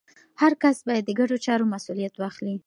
هر 0.41 0.53
کس 0.63 0.77
باید 0.87 1.03
د 1.05 1.11
ګډو 1.19 1.35
چارو 1.45 1.69
مسوولیت 1.73 2.13
واخلي. 2.17 2.55